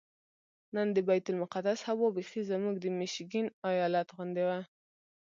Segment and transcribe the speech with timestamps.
[0.75, 4.59] نن د بیت المقدس هوا بیخي زموږ د میشیګن ایالت غوندې وه.